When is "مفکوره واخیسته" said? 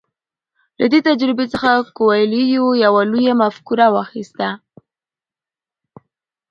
3.41-4.49